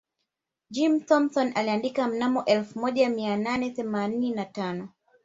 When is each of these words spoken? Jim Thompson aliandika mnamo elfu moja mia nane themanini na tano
Jim 0.69 1.01
Thompson 1.05 1.51
aliandika 1.55 2.07
mnamo 2.07 2.45
elfu 2.45 2.79
moja 2.79 3.09
mia 3.09 3.37
nane 3.37 3.69
themanini 3.69 4.31
na 4.31 4.45
tano 4.45 4.89